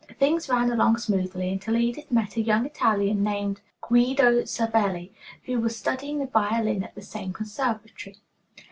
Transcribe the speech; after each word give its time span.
Things 0.17 0.49
ran 0.49 0.71
along 0.71 0.97
smoothly 0.97 1.51
until 1.51 1.77
Edith 1.77 2.09
met 2.11 2.35
a 2.35 2.41
young 2.41 2.65
Italian 2.65 3.21
named 3.23 3.61
Guido 3.81 4.45
Savelli, 4.45 5.13
who 5.45 5.59
was 5.59 5.77
studying 5.77 6.17
the 6.17 6.25
violin 6.25 6.83
at 6.83 6.95
the 6.95 7.03
same 7.03 7.33
conservatory. 7.33 8.17